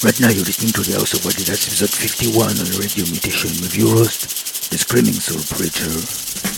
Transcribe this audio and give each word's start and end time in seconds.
Right 0.00 0.20
now 0.20 0.28
you're 0.28 0.44
listening 0.44 0.70
to 0.74 0.82
the 0.82 0.96
House 0.96 1.12
of 1.14 1.24
that's 1.24 1.66
episode 1.66 1.90
51 1.90 2.50
on 2.50 2.78
Radio 2.78 3.02
Mutation 3.10 3.50
with 3.58 3.74
your 3.74 3.96
host, 3.96 4.70
the 4.70 4.78
Screaming 4.78 5.14
Soul 5.14 5.42
Preacher. 5.42 6.57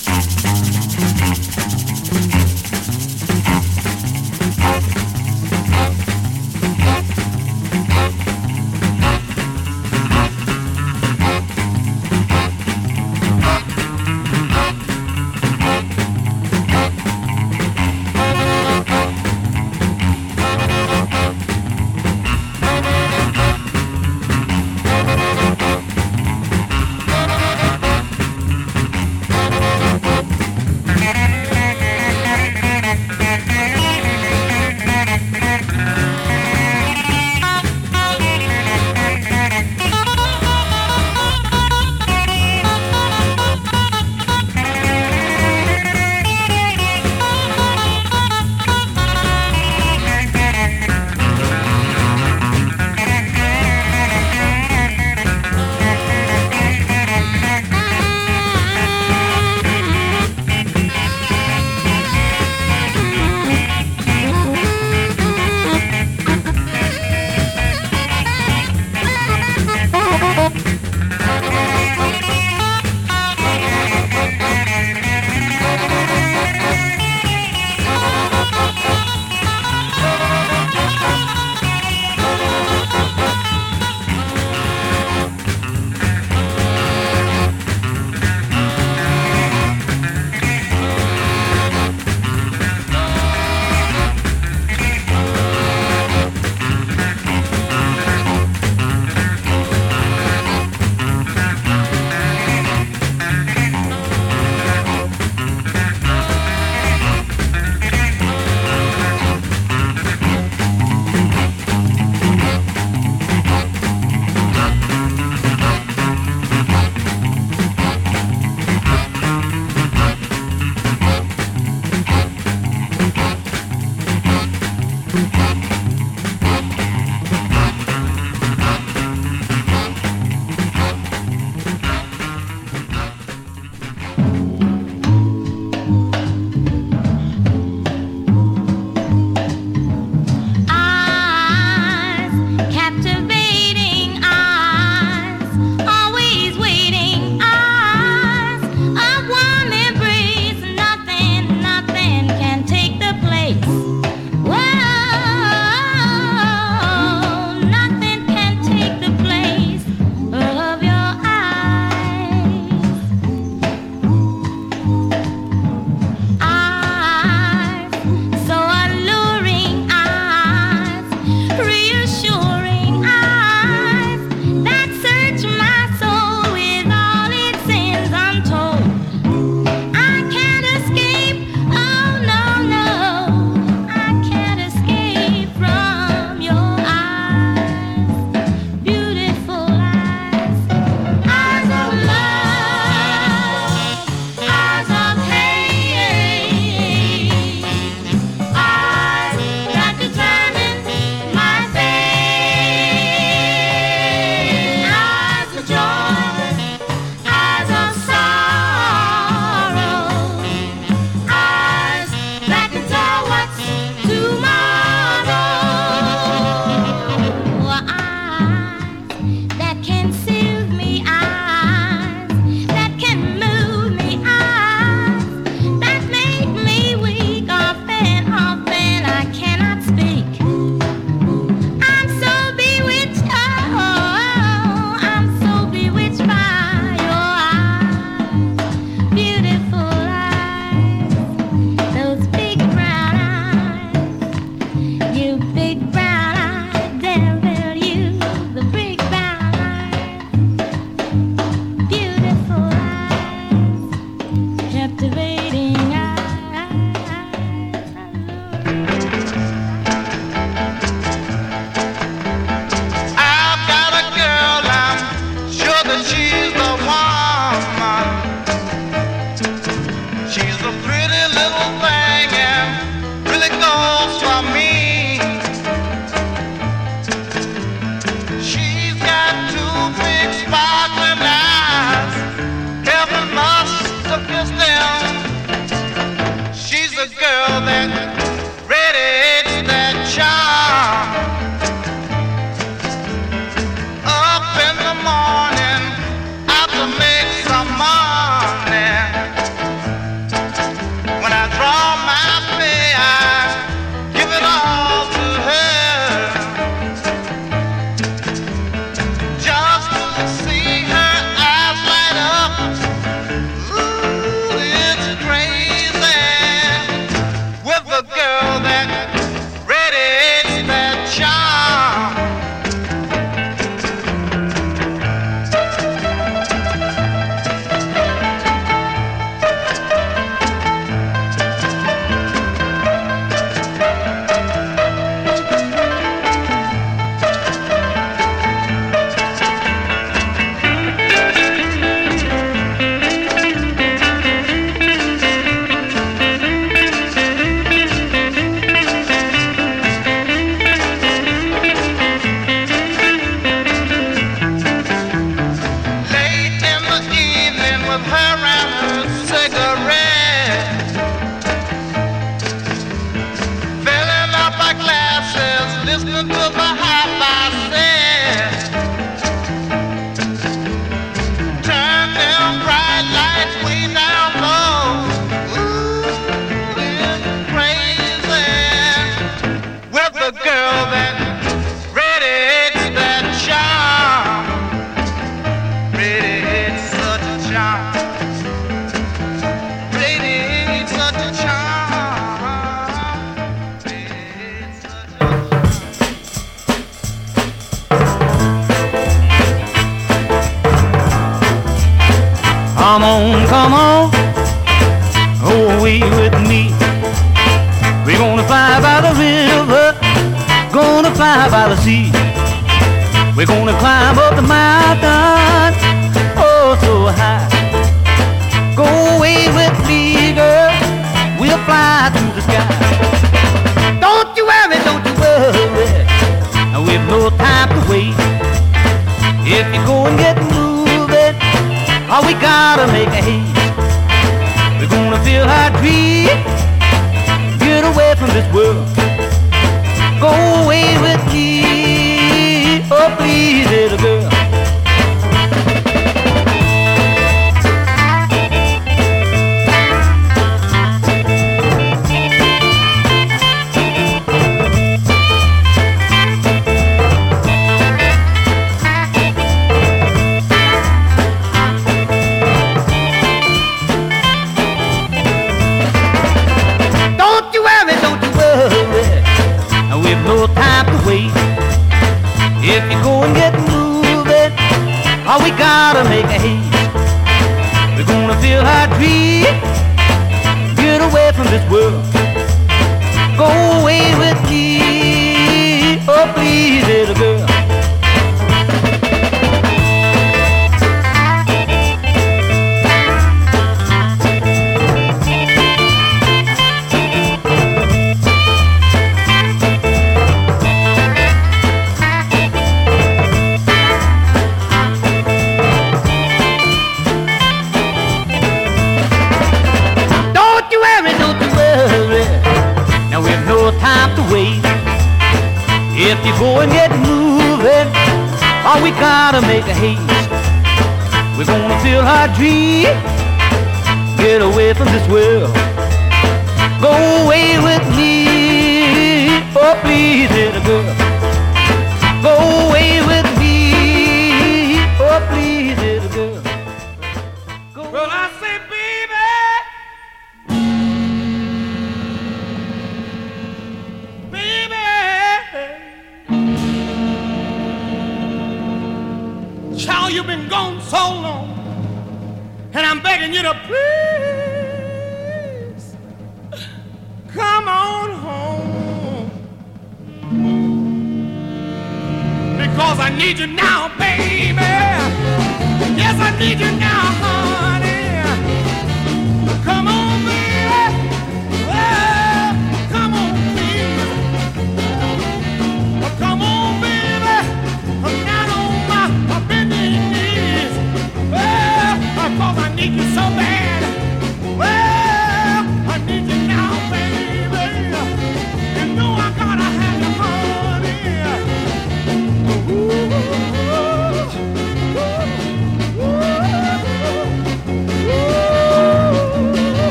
Means 566.41 567.20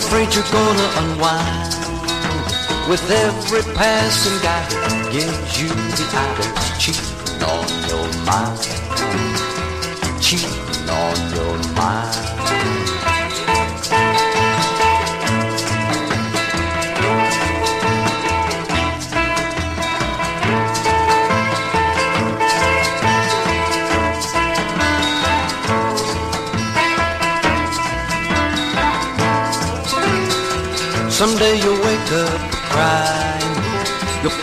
afraid 0.00 0.34
you're 0.34 0.50
gonna 0.50 0.88
unwind. 1.00 1.72
With 2.88 3.04
every 3.10 3.62
passing 3.74 4.38
guy 4.42 4.64
gives 5.12 5.60
you 5.60 5.68
the 5.68 6.06
eye, 6.22 6.34
there's 6.38 6.70
cheating 6.82 7.42
on 7.52 7.68
your 7.90 8.08
mind. 8.24 8.60
Cheating 10.20 10.88
on 10.88 11.16
your 11.36 11.56
mind. 11.76 11.99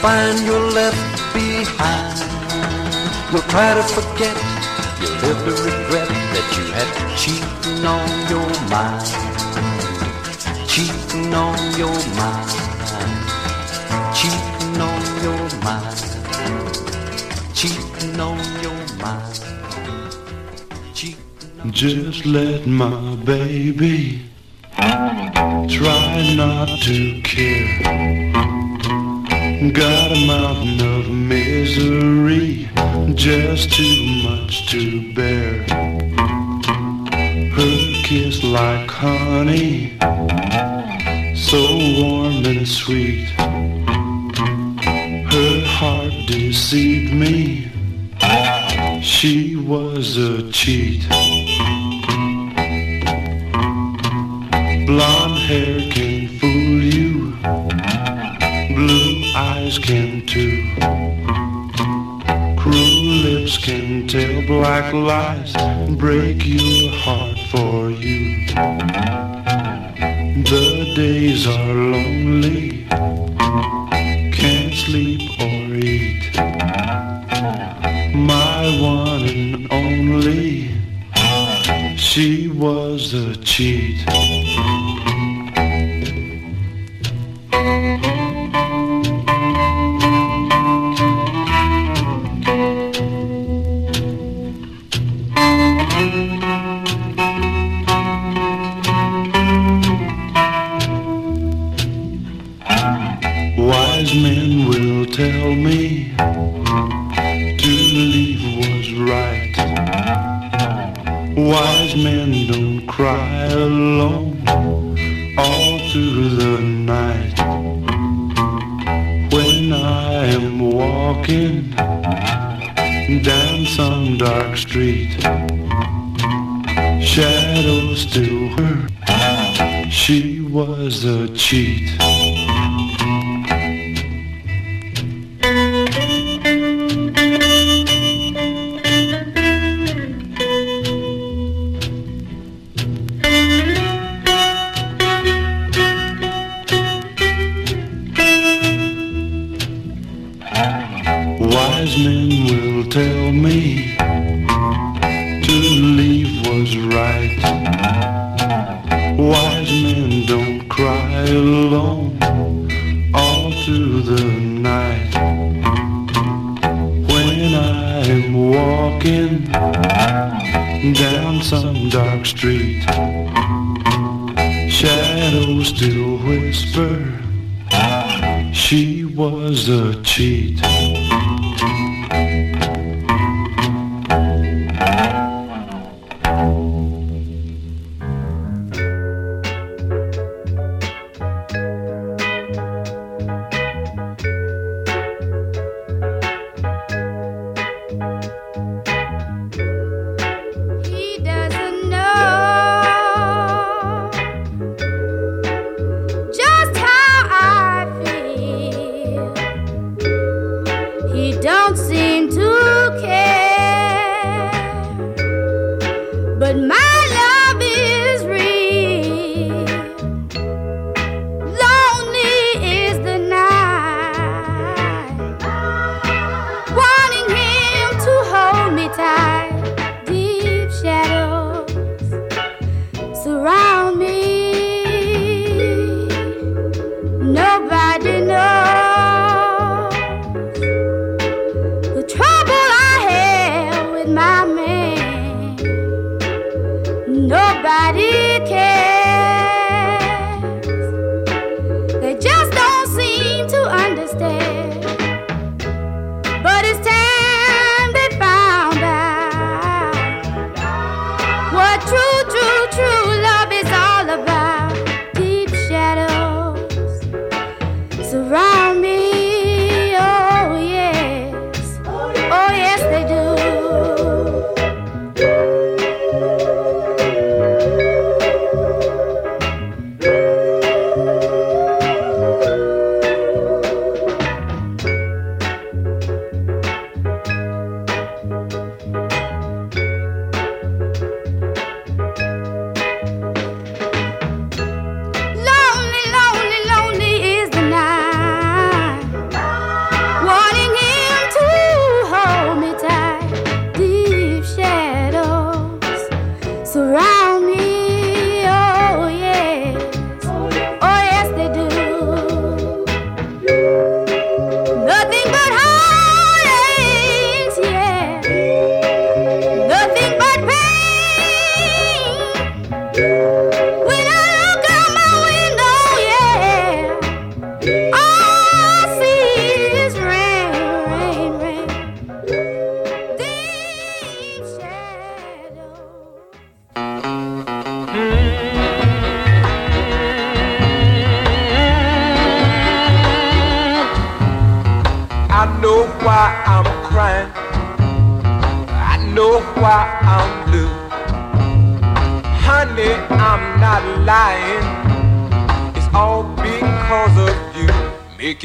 Find 0.01 0.45
you're 0.45 0.71
left 0.71 1.33
behind. 1.33 2.17
You'll 3.31 3.47
try 3.53 3.73
to 3.73 3.83
forget. 3.95 4.35
You'll 4.99 5.17
live 5.23 5.39
to 5.47 5.53
regret 5.67 6.09
that 6.33 6.47
you 6.55 6.63
had 6.75 6.89
cheating 7.21 7.85
on 7.95 8.09
your 8.31 8.49
mind. 8.73 9.07
Cheating 10.71 11.33
on 11.33 11.59
your 11.81 11.97
mind. 12.19 12.49
Cheating 14.17 14.77
on 14.89 15.01
your 15.25 15.43
mind. 15.65 15.97
Cheating 17.53 18.19
on 18.19 18.39
your 18.65 18.81
mind. 19.03 19.33
Just 21.73 22.25
let 22.25 22.65
my 22.65 23.15
baby 23.25 24.27
Try 25.69 26.33
not 26.35 26.69
to 26.83 27.21
care. 27.23 27.56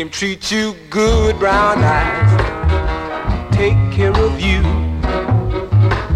Treat 0.09 0.51
you 0.51 0.75
good, 0.91 1.39
brown 1.39 1.79
eyes. 1.79 2.33
Take 3.55 3.77
care 3.93 4.11
of 4.11 4.41
you. 4.41 4.63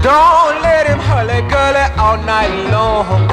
Don't 0.03 0.57
let 0.63 0.87
him 0.87 0.99
hurly 0.99 1.43
gully 1.49 1.87
all 1.99 2.17
night 2.25 2.71
long. 2.71 3.31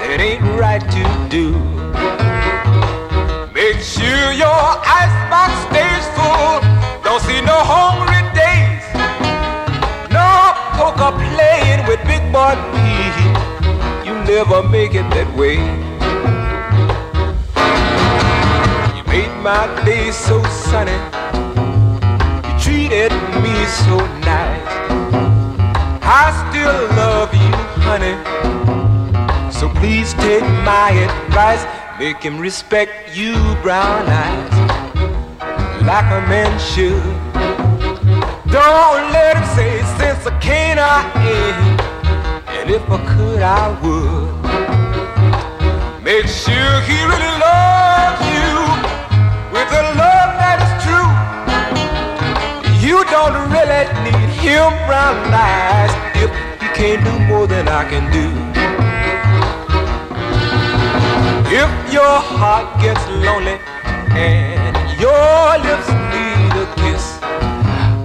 It 0.00 0.20
ain't 0.20 0.42
right 0.58 0.80
to 0.80 1.28
do. 1.28 1.52
Make 3.52 3.80
sure 3.80 4.32
your 4.32 4.62
icebox 5.00 5.52
stays 5.68 6.06
full. 6.16 6.60
Don't 7.04 7.22
see 7.22 7.40
no 7.42 7.58
hungry 7.74 8.22
days. 8.32 8.84
No 10.10 10.30
poker 10.78 11.12
playing 11.34 11.86
with 11.86 12.00
big 12.06 12.24
boy 12.32 12.54
P. 12.72 12.76
You 14.06 14.14
never 14.24 14.62
make 14.68 14.94
it 14.94 15.08
that 15.10 15.28
way. 15.36 15.95
My 19.46 19.84
day 19.84 20.10
so 20.10 20.42
sunny. 20.42 20.98
You 22.42 22.58
treated 22.58 23.12
me 23.44 23.54
so 23.86 23.96
nice. 24.26 24.66
I 26.02 26.24
still 26.42 26.78
love 26.98 27.32
you, 27.32 27.52
honey. 27.86 28.16
So 29.52 29.68
please 29.78 30.14
take 30.14 30.42
my 30.64 30.90
advice. 30.90 31.64
Make 32.00 32.20
him 32.24 32.40
respect 32.40 33.16
you, 33.16 33.34
brown 33.62 34.08
eyes, 34.08 34.56
like 35.90 36.10
a 36.10 36.22
man 36.26 36.58
should. 36.58 37.04
Don't 38.50 39.12
let 39.14 39.36
him 39.36 39.46
say, 39.54 39.72
since 39.96 40.26
I 40.26 40.36
can't, 40.40 40.80
I 40.80 41.04
ain't. 41.30 41.80
And 42.58 42.68
if 42.68 42.82
I 42.90 42.98
could, 43.14 43.42
I 43.42 43.66
would. 43.80 44.26
Make 46.02 46.26
sure 46.26 46.80
he 46.88 46.98
really 47.04 47.35
Don't 53.16 53.50
really 53.50 53.82
need 54.04 54.30
him 54.44 54.70
brown 54.86 55.16
eyes 55.32 55.92
if 56.22 56.30
he 56.60 56.68
can't 56.78 57.02
do 57.02 57.14
more 57.30 57.46
than 57.46 57.66
I 57.66 57.82
can 57.88 58.04
do. 58.12 58.26
If 61.62 61.70
your 61.90 62.16
heart 62.34 62.66
gets 62.82 63.02
lonely 63.08 63.58
and 64.10 64.74
your 65.00 65.48
lips 65.66 65.88
need 66.12 66.52
a 66.64 66.66
kiss, 66.76 67.04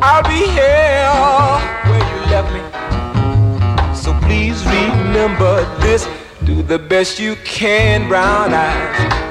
I'll 0.01 0.23
be 0.23 0.43
here 0.57 1.11
where 1.87 2.05
you 2.11 2.19
left 2.33 2.49
me. 2.55 2.63
So 3.93 4.17
please 4.25 4.63
remember 4.65 5.53
this. 5.81 6.07
Do 6.45 6.63
the 6.63 6.79
best 6.79 7.19
you 7.19 7.35
can, 7.43 8.07
brown 8.07 8.53
eyes 8.53 9.21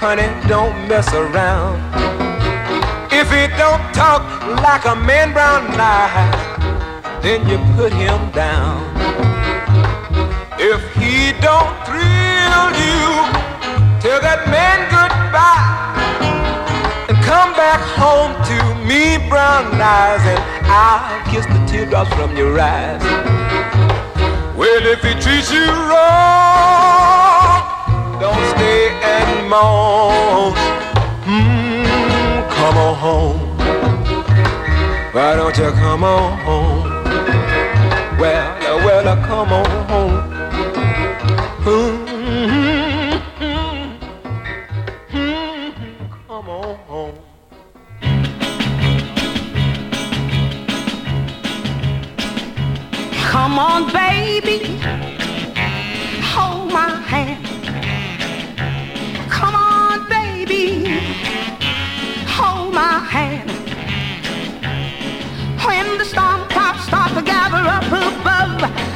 honey, 0.00 0.28
don't 0.48 0.74
mess 0.88 1.12
around. 1.12 1.76
If 3.12 3.30
it 3.32 3.50
don't 3.58 3.79
talk 4.00 4.24
like 4.64 4.86
a 4.86 4.96
man 4.96 5.30
brown 5.34 5.62
eye, 5.78 7.20
then 7.20 7.40
you 7.46 7.58
put 7.76 7.92
him 7.92 8.20
down. 8.30 8.80
If 10.56 10.80
he 10.96 11.36
don't 11.46 11.74
thrill 11.84 12.66
you, 12.86 13.04
tell 14.00 14.20
that 14.28 14.40
man 14.56 14.78
goodbye 14.96 15.92
and 17.08 17.16
come 17.30 17.52
back 17.52 17.80
home 18.00 18.32
to 18.50 18.58
me, 18.88 19.20
brown 19.28 19.66
eyes, 19.78 20.24
and 20.32 20.40
I'll 20.64 21.20
kiss 21.30 21.44
the 21.44 21.60
teardrops 21.70 22.12
from 22.14 22.34
your 22.34 22.58
eyes. 22.58 23.04
Well, 24.56 24.82
if 24.94 25.00
he 25.02 25.12
treats 25.24 25.52
you 25.52 25.66
wrong, 25.88 27.60
don't 28.18 28.44
stay 28.56 28.82
and 29.14 29.50
moan. 29.50 30.54
Mm. 31.28 31.60
Why 35.12 35.34
don't 35.34 35.58
you 35.58 35.70
come 35.72 36.04
on 36.04 36.38
home? 36.38 36.84
Well, 38.20 38.76
well, 38.78 39.16
come 39.26 39.52
on 39.52 39.86
home. 39.88 40.20
Mm-hmm. 41.64 43.42
Mm-hmm. 43.42 45.16
Mm-hmm. 45.16 46.28
Come 46.28 46.48
on 46.48 46.76
home. 46.86 47.18
Come 53.30 53.58
on, 53.58 53.92
baby, 53.92 54.78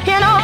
above, 0.07 0.39
you 0.39 0.44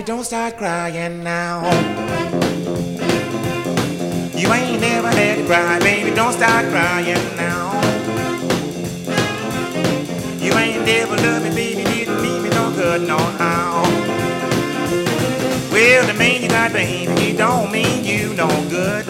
baby. 0.00 0.06
Don't 0.06 0.24
start 0.24 0.56
crying 0.56 1.22
now. 1.22 1.62
You 4.34 4.52
ain't 4.52 4.80
never 4.80 5.08
had 5.08 5.38
to 5.38 5.46
cry, 5.46 5.78
baby. 5.80 6.14
Don't 6.14 6.32
start 6.32 6.66
crying 6.66 7.36
now. 7.36 7.72
You 10.38 10.52
ain't 10.54 10.84
never 10.86 11.16
loved 11.16 11.44
me, 11.44 11.54
baby. 11.54 11.84
Didn't 11.84 12.22
mean 12.22 12.42
me 12.42 12.48
no 12.50 12.72
good, 12.74 13.02
no 13.02 13.18
how. 13.18 13.82
Well, 15.70 16.06
the 16.06 16.14
man 16.14 16.42
you 16.42 16.48
got, 16.48 16.72
baby, 16.72 17.20
he 17.20 17.36
don't 17.36 17.70
mean 17.70 18.04
you 18.04 18.34
no 18.34 18.48
good. 18.70 19.06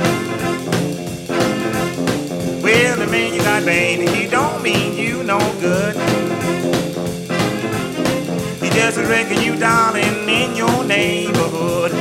Well, 2.63 2.97
the 2.97 3.07
man 3.07 3.35
you 3.35 3.41
got, 3.41 3.65
baby, 3.65 4.07
he 4.11 4.29
don't 4.29 4.63
mean 4.63 4.97
you 4.97 5.23
no 5.23 5.39
good. 5.61 5.95
He 8.63 8.69
just 8.71 8.99
reckon 8.99 9.41
you, 9.41 9.57
darling, 9.57 10.05
in 10.05 10.20
your 10.61 10.85
neighborhood. 10.85 11.93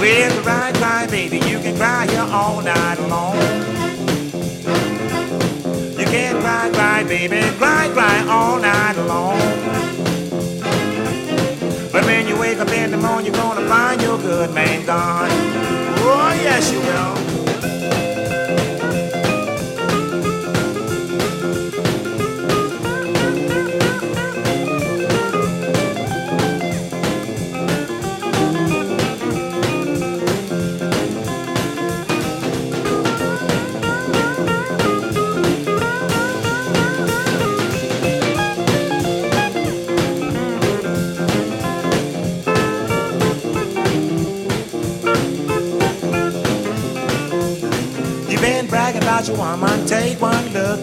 Well, 0.00 0.42
cry, 0.42 0.72
cry, 0.80 1.06
baby, 1.06 1.36
you 1.50 1.58
can 1.58 1.76
cry 1.76 2.06
here 2.06 2.26
all 2.40 2.62
night 2.62 2.98
long. 3.12 3.36
You 6.00 6.06
can 6.14 6.40
cry, 6.40 6.70
cry, 6.72 7.04
baby, 7.04 7.40
cry, 7.58 7.90
cry 7.92 8.24
all 8.26 8.58
night 8.58 8.96
long. 9.12 9.38
But 11.92 12.06
when 12.06 12.26
you 12.26 12.38
wake 12.40 12.58
up 12.58 12.70
in 12.70 12.90
the 12.90 12.96
morning, 12.96 13.26
you're 13.26 13.42
gonna 13.42 13.68
find 13.68 14.00
your 14.00 14.16
good 14.16 14.54
man 14.54 14.86
gone. 14.86 15.28
Oh, 16.08 16.32
yes, 16.42 16.72
you 16.72 16.80
will. 16.80 17.21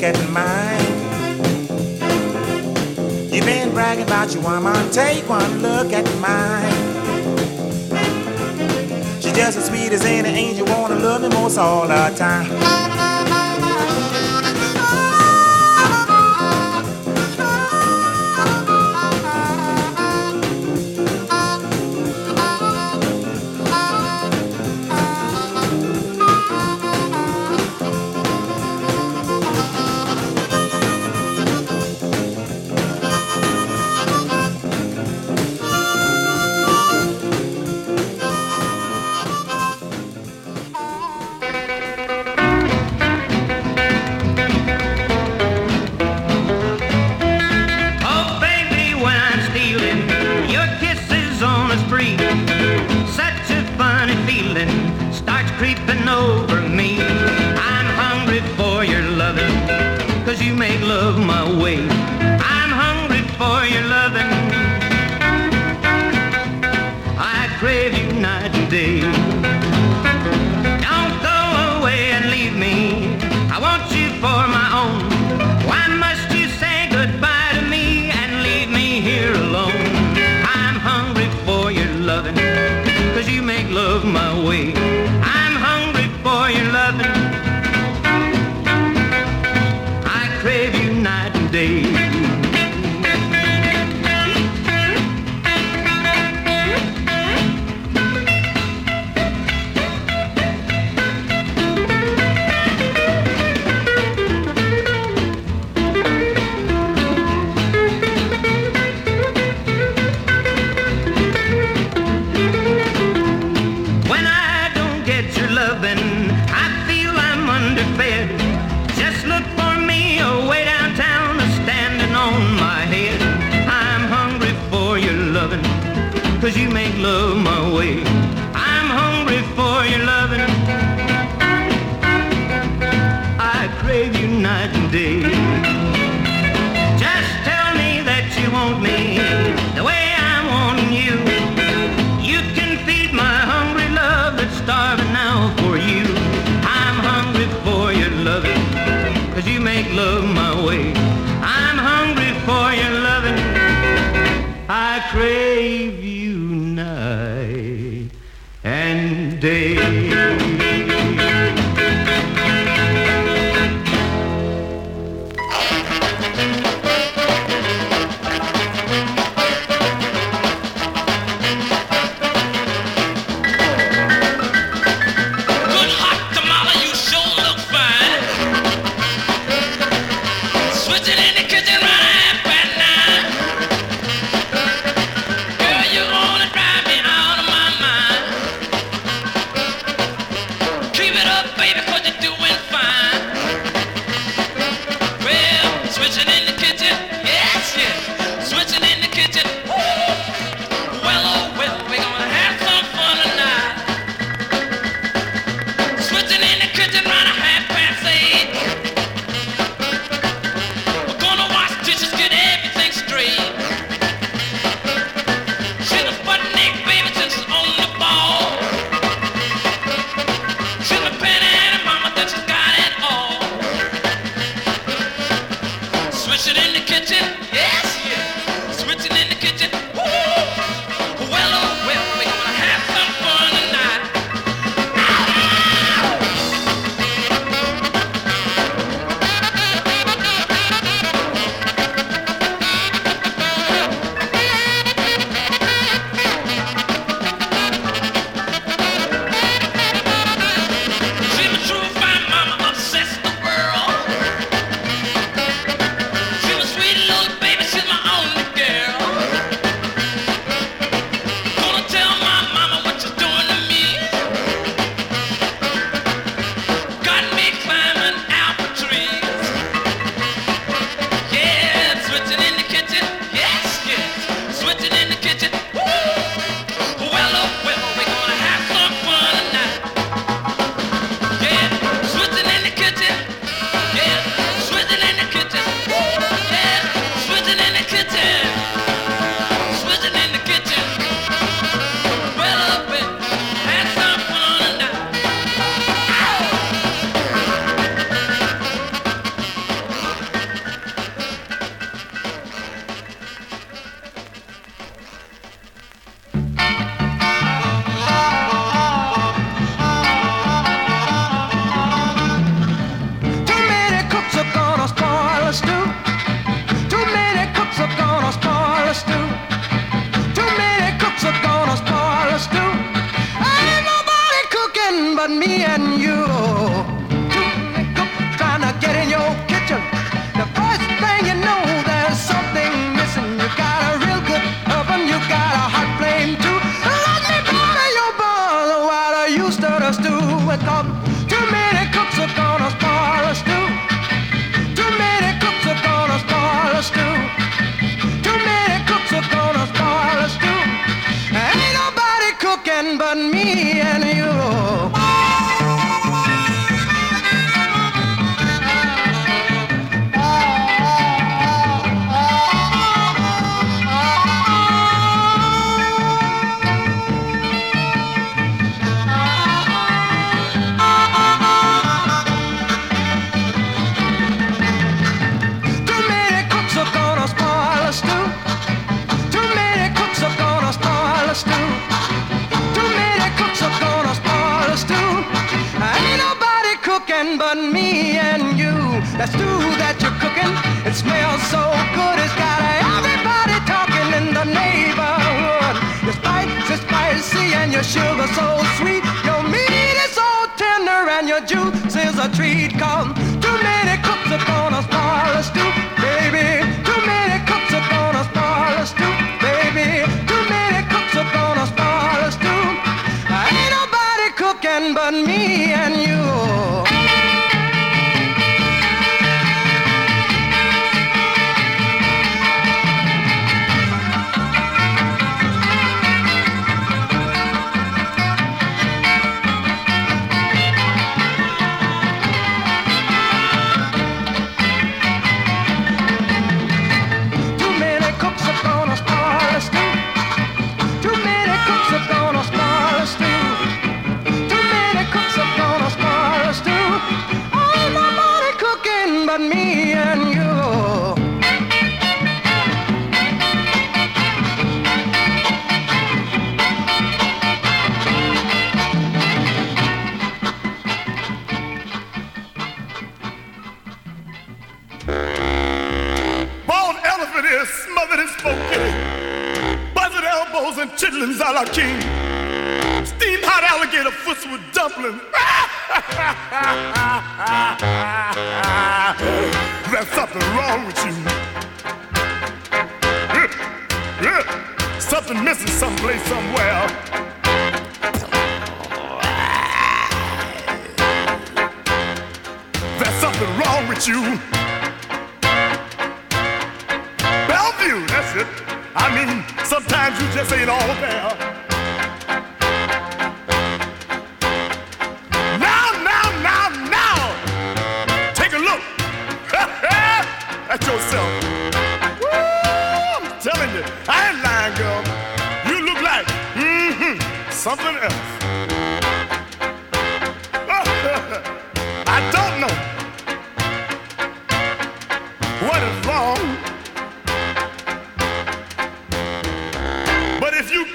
At 0.10 0.30
mine. 0.30 0.86
You 3.32 3.42
been 3.42 3.72
bragging 3.72 4.06
about 4.06 4.34
your 4.34 4.44
woman, 4.44 4.90
take 4.92 5.28
one 5.30 5.62
look 5.62 5.94
at 5.94 6.06
mine. 6.20 6.74
She 9.22 9.32
just 9.32 9.58
as 9.58 9.68
sweet 9.68 9.92
as 9.92 10.04
any 10.06 10.30
angel, 10.30 10.66
wanna 10.66 10.96
love 10.96 11.22
me 11.22 11.30
most 11.30 11.58
all 11.58 11.88
the 11.88 12.14
time. 12.18 12.89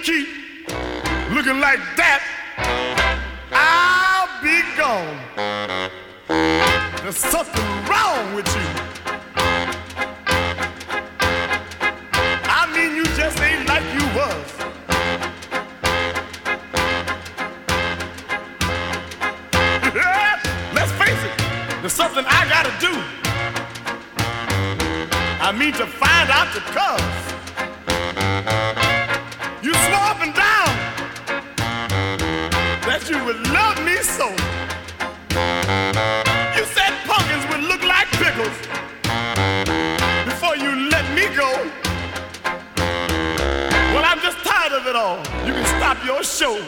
keep 0.05 0.29
looking 1.33 1.61
like 1.61 1.81
that, 1.97 2.21
I'll 3.53 4.29
be 4.45 4.61
gone. 4.77 5.17
There's 7.03 7.17
something 7.17 7.65
wrong 7.89 8.35
with 8.35 8.47
you. 8.55 8.69
I 12.45 12.71
mean, 12.75 12.97
you 12.97 13.05
just 13.17 13.41
ain't 13.41 13.67
like 13.67 13.85
you 13.97 14.05
was. 14.13 14.51
Let's 20.75 20.93
face 20.93 21.23
it, 21.25 21.33
there's 21.81 21.95
something 21.95 22.27
I 22.29 22.47
gotta 22.51 22.75
do. 22.79 22.93
I 25.41 25.51
mean 25.53 25.73
to 25.73 25.87
find 25.87 26.29
out 26.29 26.53
the 26.53 26.61
cause. 26.61 27.34
your 46.05 46.23
show. 46.23 46.63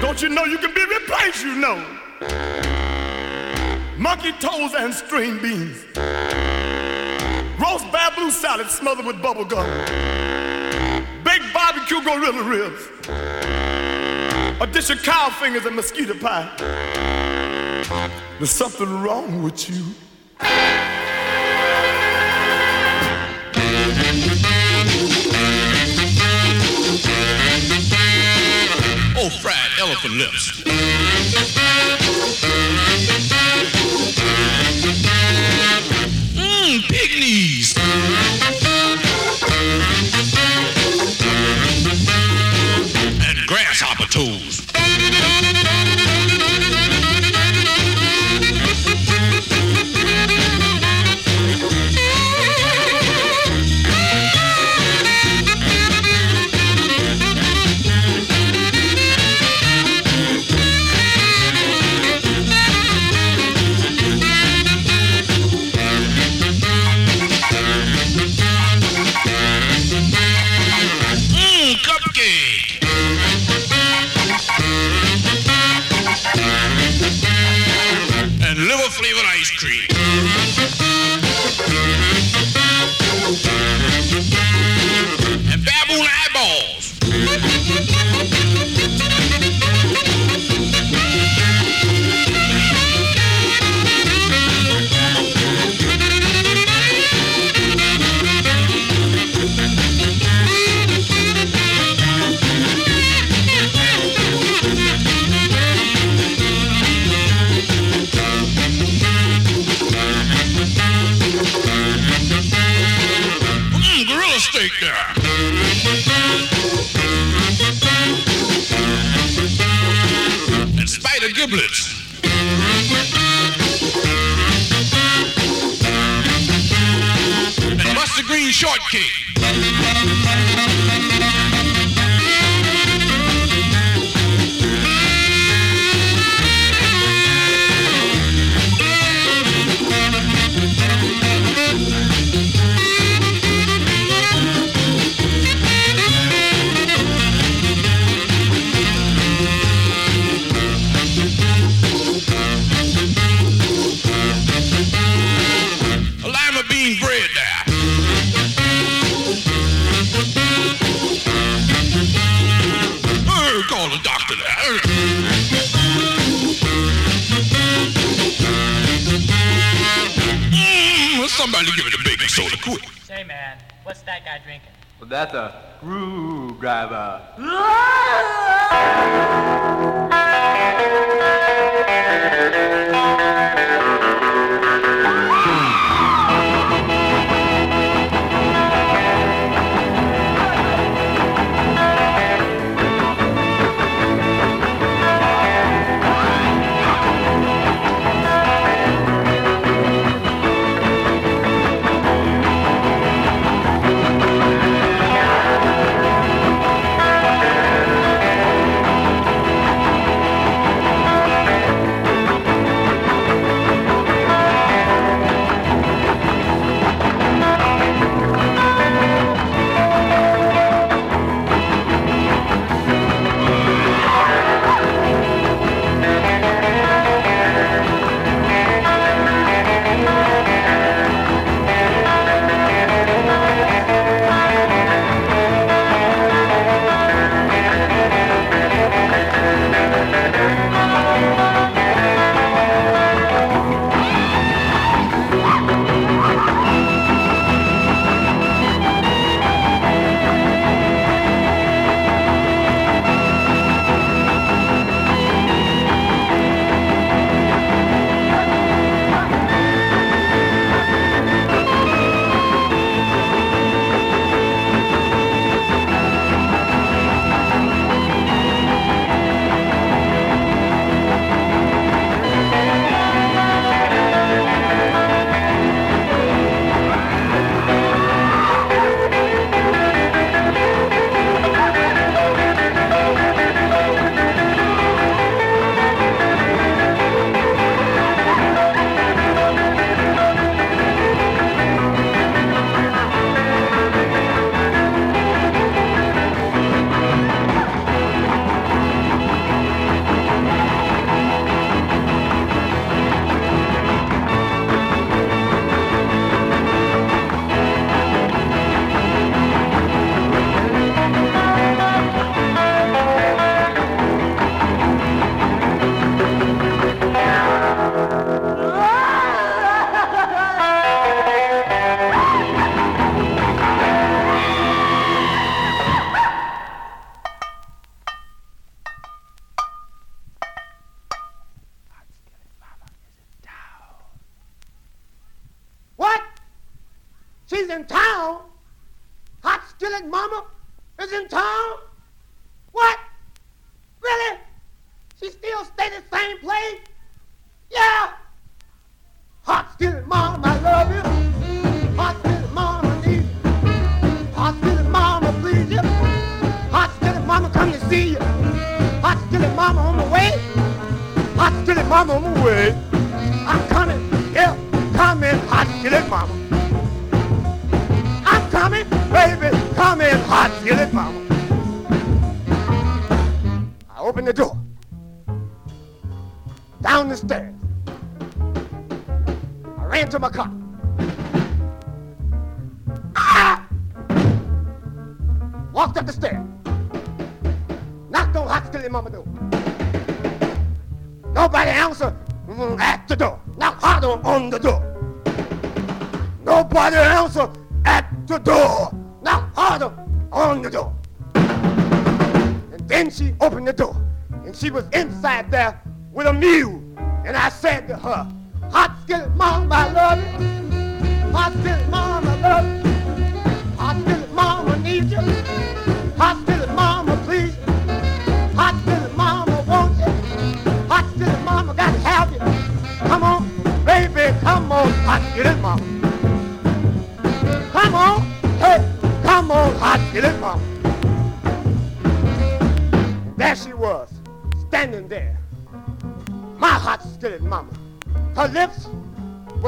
Don't 0.00 0.22
you 0.22 0.28
know 0.28 0.44
you 0.44 0.58
can 0.58 0.72
be 0.74 0.84
replaced, 0.84 1.44
you 1.44 1.56
know? 1.56 1.76
Monkey 3.98 4.32
toes 4.40 4.74
and 4.74 4.94
string 4.94 5.40
beans. 5.42 5.84
Roast 7.60 7.90
bamboo 7.92 8.30
salad 8.30 8.70
smothered 8.70 9.04
with 9.04 9.20
bubble 9.20 9.44
gum. 9.44 9.66
Baked 11.22 11.52
barbecue 11.52 12.02
gorilla 12.02 12.42
ribs. 12.42 12.88
A 14.60 14.66
dish 14.66 14.90
of 14.90 15.02
cow 15.02 15.30
fingers 15.30 15.66
and 15.66 15.76
mosquito 15.76 16.14
pie. 16.14 16.48
There's 18.38 18.50
something 18.50 19.02
wrong 19.02 19.42
with 19.42 19.68
you. 19.68 19.84
lips. 30.10 30.99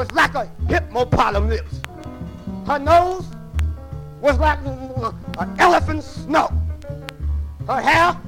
was 0.03 0.11
like 0.11 0.35
a 0.35 0.45
hippopotamus. 0.67 1.81
Her 2.67 2.77
nose 2.77 3.25
was 4.19 4.37
like 4.37 4.59
an 4.65 5.55
elephant's 5.59 6.05
snout. 6.05 6.51
Her 7.67 7.79
hair 7.79 8.19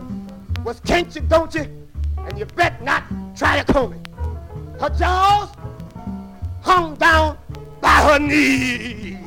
was 0.64 0.80
kinky, 0.82 1.20
you, 1.20 1.26
don't 1.28 1.54
you? 1.54 1.66
And 2.18 2.40
you 2.40 2.46
bet 2.46 2.82
not 2.82 3.04
try 3.36 3.62
to 3.62 3.74
comb 3.74 3.92
it. 3.92 4.08
Her 4.80 4.90
jaws 4.90 5.50
hung 6.62 6.96
down 6.96 7.38
by 7.82 8.02
her 8.08 8.20
knees. 8.20 9.18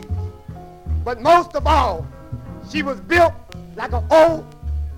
But 1.05 1.21
most 1.21 1.55
of 1.55 1.67
all, 1.67 2.07
she 2.71 2.83
was 2.83 2.99
built 3.01 3.35
like 3.77 3.93
an 3.93 4.05
old 4.11 4.47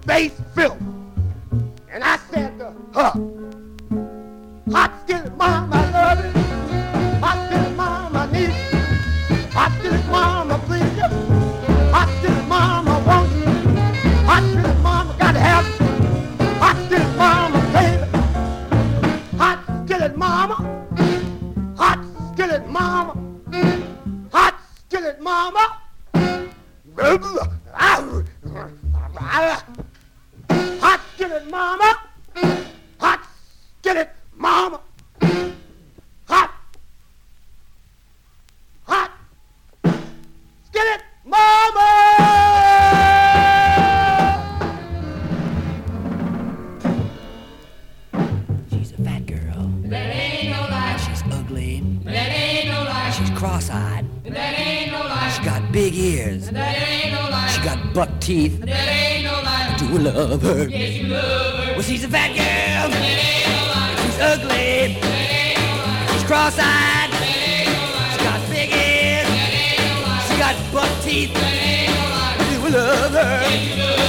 bass 0.06 0.40
film. 0.54 0.78
And 1.90 2.04
I 2.04 2.16
said 2.30 2.58
to 2.60 2.72
her, 2.94 3.12
hot 4.70 5.00
skin, 5.02 5.36
mom, 5.36 5.72
I 5.72 5.90
love 5.90 6.24
it. 6.36 6.39
Yanımda. 27.10 27.59
teeth. 58.30 58.60
There 58.60 58.76
ain't. 58.76 59.78
Do 59.80 59.98
love 59.98 60.42
her. 60.42 60.68
Yes, 60.68 60.94
you 60.98 61.08
love 61.08 61.54
her. 61.58 61.72
Well, 61.72 61.82
she's 61.82 62.04
a 62.04 62.08
fat 62.08 62.30
girl. 62.38 62.88
There 62.94 63.02
ain't. 63.02 63.98
She's 64.02 64.18
ugly. 64.20 64.94
There 65.02 65.22
ain't. 65.34 66.10
She's 66.10 66.24
cross-eyed. 66.30 67.10
There 67.10 67.26
ain't. 67.26 67.74
She 68.12 68.18
got 68.28 68.40
big 68.54 68.70
ears. 68.70 69.28
There 69.34 69.54
ain't. 69.66 70.22
She 70.26 70.34
got 70.44 70.54
buck 70.72 70.92
teeth. 71.02 71.32
There 71.34 71.58
ain't. 71.74 71.90
Do 72.62 72.68
love 72.78 73.12
her. 73.18 73.42
Yes, 73.50 73.66
you 73.66 73.82
love 73.82 73.98
her. 73.98 73.99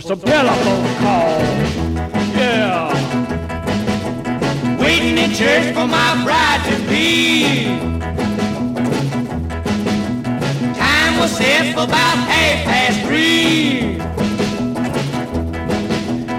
for 0.00 0.06
some 0.06 0.20
telephone 0.20 0.84
calls. 0.98 1.74
Yeah. 2.36 2.88
Waiting 4.80 5.18
in 5.18 5.30
church 5.32 5.74
for 5.74 5.88
my 5.88 6.22
bride 6.22 6.62
to 6.70 6.76
be. 6.88 7.64
Time 10.78 11.18
was 11.18 11.36
set 11.36 11.74
for 11.74 11.84
about 11.84 12.16
half 12.30 12.64
past 12.64 13.00
three. 13.06 13.98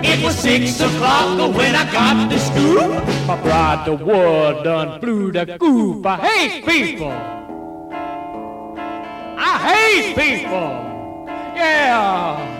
It 0.09 0.23
was 0.23 0.35
six 0.37 0.79
o'clock 0.79 1.53
when 1.53 1.75
I 1.75 1.91
got 1.91 2.29
to 2.31 2.39
school. 2.39 2.87
My 3.27 3.41
bride, 3.41 3.83
the 3.85 3.95
wood 3.95 4.63
done 4.63 5.01
blew 5.01 5.33
the 5.33 5.57
goof. 5.59 6.05
I 6.05 6.17
hate 6.17 6.65
people. 6.65 7.11
I 9.37 9.51
hate 9.69 10.15
people. 10.15 10.69
Yeah. 11.55 12.58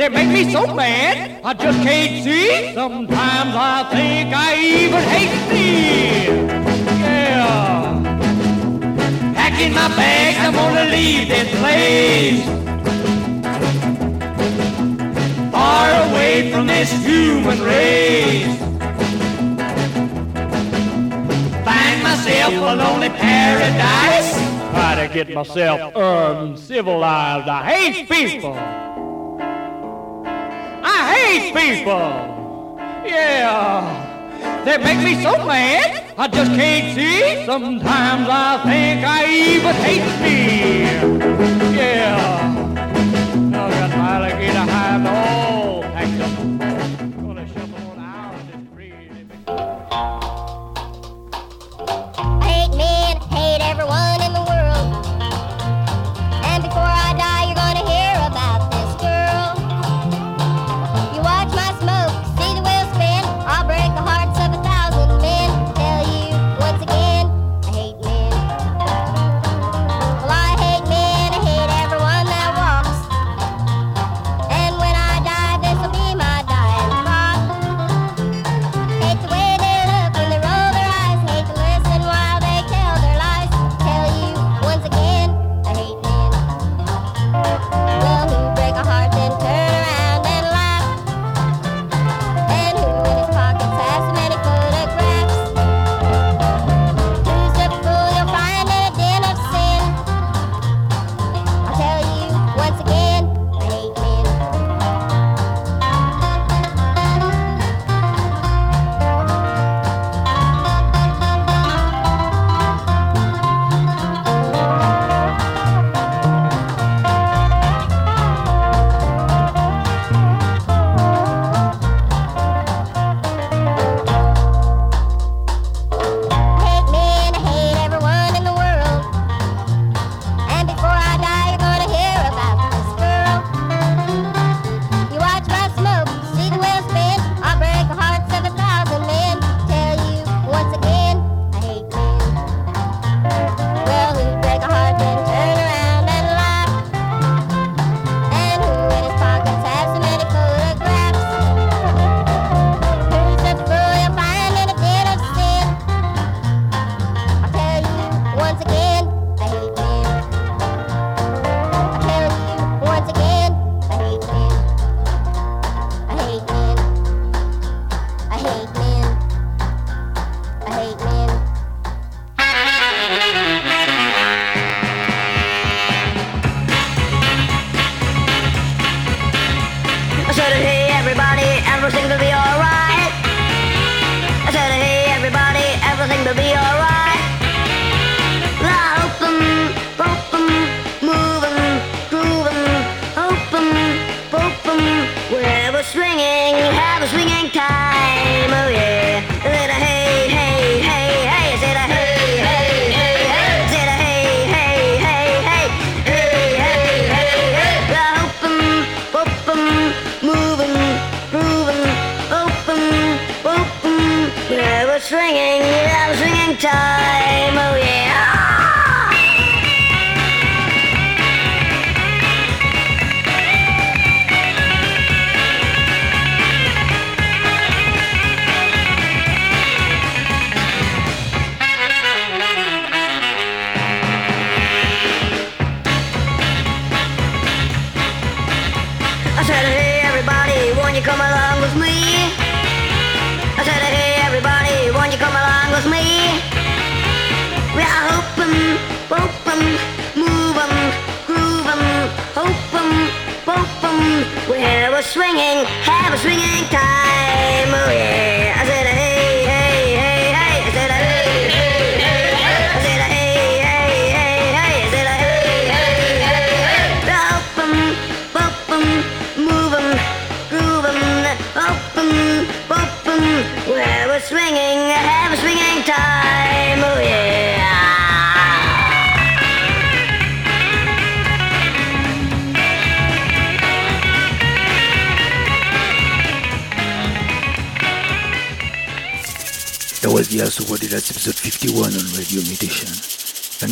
They 0.00 0.08
make 0.08 0.28
me 0.28 0.50
so 0.50 0.74
mad, 0.74 1.42
I 1.44 1.52
just 1.52 1.78
can't 1.82 2.24
see. 2.24 2.72
Sometimes 2.72 3.54
I 3.54 3.86
think 3.92 4.32
I 4.34 4.56
even 4.56 5.02
hate 5.12 5.52
me. 5.52 6.24
Yeah. 7.02 8.00
Packing 9.34 9.74
my 9.74 9.88
bags, 9.88 10.38
I'm 10.38 10.54
gonna 10.54 10.86
leave 10.88 11.28
this 11.28 11.50
place. 11.60 12.42
Far 15.52 15.90
away 16.08 16.50
from 16.50 16.66
this 16.66 16.90
human 17.04 17.60
race. 17.60 18.56
Find 21.62 22.02
myself 22.02 22.54
a 22.54 22.74
lonely 22.74 23.10
paradise. 23.10 24.32
Try 24.72 25.06
to 25.06 25.12
get 25.12 25.34
myself 25.34 25.94
uncivilized. 25.94 27.48
I 27.48 27.70
hate 27.70 28.08
people. 28.08 28.56
These 31.30 31.52
people, 31.52 32.76
yeah, 33.06 34.64
they 34.64 34.78
make 34.78 34.98
me 34.98 35.22
so 35.22 35.46
mad, 35.46 36.12
I 36.18 36.26
just 36.26 36.50
can't 36.50 36.92
see. 36.96 37.46
Sometimes 37.46 38.26
I 38.28 38.60
think 38.64 39.04
I 39.06 39.26
even 39.30 39.74
hate 39.76 40.10
me, 40.24 40.82
yeah. 41.76 42.18
Now 43.48 43.66
I 43.66 43.70
got 43.70 43.90
my 43.90 44.16
alligator 44.16 44.58
hive 44.58 45.06
all 45.06 45.82
packed 45.82 46.20
up. 46.20 46.32
Hate 52.42 52.74
men, 52.76 53.16
hate 53.30 53.60
everyone. 53.62 54.19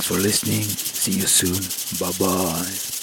For 0.08 0.14
listening. 0.14 0.62
See 0.62 1.12
you 1.12 1.26
soon. 1.26 1.60
Bye 2.00 2.16
bye. 2.18 2.97